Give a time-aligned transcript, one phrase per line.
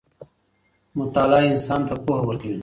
[0.99, 2.57] مطالعه انسان ته پوهه ورکوي.